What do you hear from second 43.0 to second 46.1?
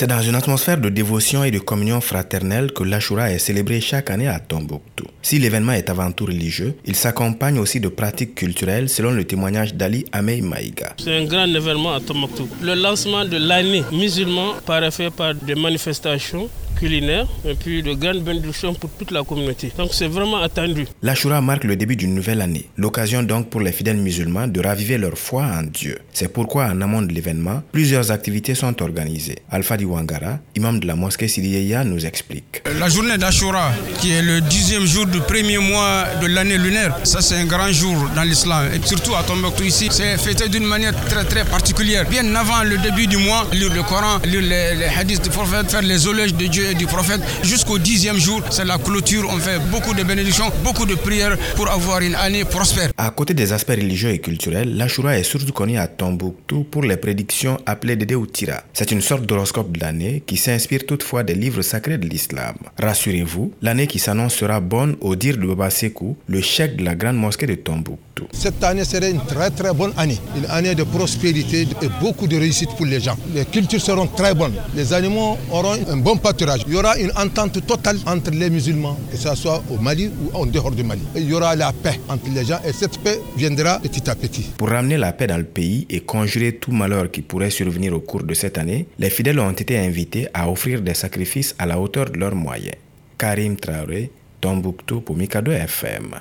du mois, lire le Coran, lire les, hadiths du prophète, faire les